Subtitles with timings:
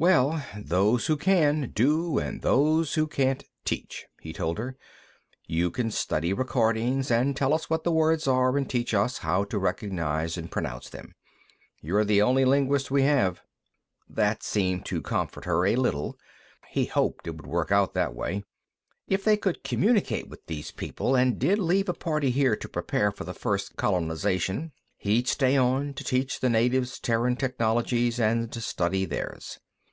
[0.00, 4.76] "Well, those who can do, and those who can't teach," he told her.
[5.48, 9.42] "You can study recordings, and tell us what the words are and teach us how
[9.46, 11.16] to recognize and pronounce them.
[11.82, 13.40] You're the only linguist we have."
[14.08, 16.16] That seemed to comfort her a little.
[16.70, 18.44] He hoped it would work out that way.
[19.08, 23.10] If they could communicate with these people and did leave a party here to prepare
[23.10, 29.04] for the first colonization, he'd stay on, to teach the natives Terran technologies and study
[29.04, 29.58] theirs.